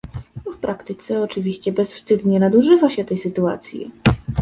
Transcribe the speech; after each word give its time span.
W 0.53 0.57
praktyce 0.57 1.21
oczywiście 1.21 1.71
bezwstydnie 1.71 2.39
nadużywa 2.39 2.89
się 2.89 3.05
tej 3.05 3.17
sytuacji 3.17 3.91